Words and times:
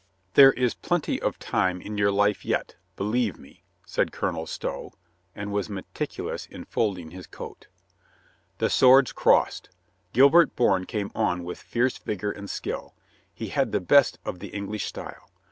"There 0.33 0.51
is 0.53 0.73
plenty 0.73 1.21
of 1.21 1.37
time 1.37 1.79
in 1.79 1.95
your 1.95 2.11
life 2.11 2.43
yet, 2.43 2.75
believe 2.95 3.35
MR. 3.35 3.37
BOURNE 3.37 3.49
IS 3.49 3.53
SORRY 3.91 4.05
113 4.05 4.09
me," 4.09 4.09
said 4.09 4.11
Colonel 4.11 4.47
Stow, 4.47 4.93
and 5.35 5.51
was 5.51 5.69
meticulous 5.69 6.45
in 6.47 6.65
fold 6.65 6.97
ing 6.97 7.11
his 7.11 7.27
coat. 7.27 7.67
The 8.57 8.71
swords 8.71 9.11
crossed. 9.11 9.69
Gilbert 10.11 10.55
Bourne 10.55 10.85
came 10.85 11.11
on 11.13 11.43
with 11.43 11.61
fierce 11.61 11.99
vigor 11.99 12.31
and 12.31 12.49
skill. 12.49 12.95
He 13.31 13.49
had 13.49 13.71
the 13.71 13.79
best 13.79 14.17
of 14.25 14.39
the 14.39 14.47
English 14.49 14.85
style. 14.85 15.29